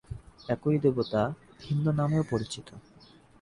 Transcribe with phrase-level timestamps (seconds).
[0.49, 1.21] একই দেবতা
[1.61, 2.67] ভিন্ন নামেও পরিচিত।